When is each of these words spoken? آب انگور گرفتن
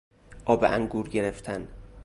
آب 0.45 0.63
انگور 0.63 1.09
گرفتن 1.09 1.67